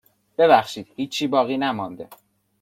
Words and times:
ببخشید 0.37 0.87
هیچی 0.95 1.27
باقی 1.27 1.57
نمانده. 1.57 2.07